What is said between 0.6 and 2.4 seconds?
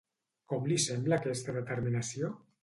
li sembla aquesta determinació?